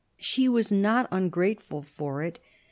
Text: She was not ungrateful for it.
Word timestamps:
She 0.17 0.49
was 0.49 0.71
not 0.71 1.07
ungrateful 1.11 1.83
for 1.83 2.23
it. 2.23 2.39